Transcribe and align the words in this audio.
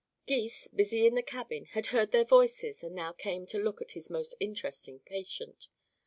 Gys, 0.25 0.67
busy 0.69 1.05
in 1.05 1.13
the 1.13 1.21
cabin, 1.21 1.65
had 1.65 1.85
heard 1.93 2.11
their 2.11 2.23
voices 2.23 2.81
and 2.83 2.95
now 2.95 3.11
came 3.11 3.45
to 3.45 3.59
look 3.59 3.83
at 3.83 3.91
his 3.91 4.09
most 4.09 4.33
interesting 4.39 4.97
patient. 5.01 5.67